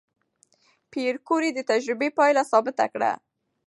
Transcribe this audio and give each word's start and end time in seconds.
پېیر 0.91 1.15
کوري 1.27 1.49
د 1.53 1.59
تجربې 1.71 2.09
پایله 2.17 2.43
ثبت 2.51 2.77
کړه. 2.93 3.11